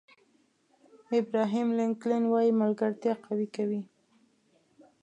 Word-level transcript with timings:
ابراهیم 1.19 1.67
لینکلن 1.79 2.23
وایي 2.31 2.51
ملګرتیا 2.61 3.13
قوي 3.25 3.47
کوي. 3.55 3.81